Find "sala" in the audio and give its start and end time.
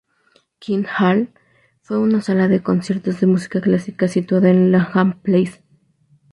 2.23-2.47